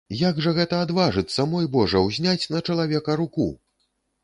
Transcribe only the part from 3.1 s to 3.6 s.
руку!